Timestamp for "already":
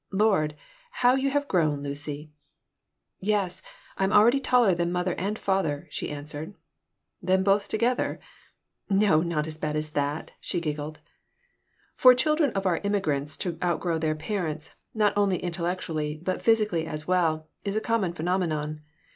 4.11-4.39